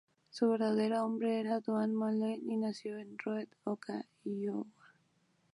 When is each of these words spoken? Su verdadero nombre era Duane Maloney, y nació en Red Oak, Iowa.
Su 0.31 0.49
verdadero 0.49 0.95
nombre 0.95 1.39
era 1.41 1.59
Duane 1.59 1.93
Maloney, 1.93 2.41
y 2.49 2.57
nació 2.57 2.97
en 2.97 3.19
Red 3.23 3.49
Oak, 3.65 3.85
Iowa. 4.23 4.65